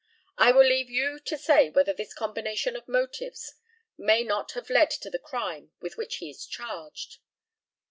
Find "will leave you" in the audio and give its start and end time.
0.51-1.19